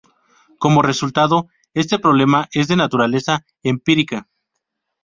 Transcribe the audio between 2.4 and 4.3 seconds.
es de naturaleza empírica.